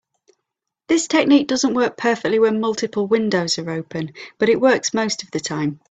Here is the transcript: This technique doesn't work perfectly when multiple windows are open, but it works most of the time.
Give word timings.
This 0.87 1.07
technique 1.07 1.45
doesn't 1.47 1.75
work 1.75 1.95
perfectly 1.95 2.39
when 2.39 2.59
multiple 2.59 3.05
windows 3.05 3.59
are 3.59 3.69
open, 3.69 4.13
but 4.39 4.49
it 4.49 4.59
works 4.59 4.95
most 4.95 5.21
of 5.21 5.29
the 5.29 5.39
time. 5.39 5.79